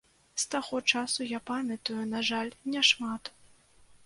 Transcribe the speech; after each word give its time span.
З 0.43 0.45
таго 0.53 0.79
часу 0.93 1.27
я 1.31 1.39
памятаю, 1.51 1.99
на 2.15 2.23
жаль, 2.31 2.51
не 2.75 2.81
шмат. 2.89 3.33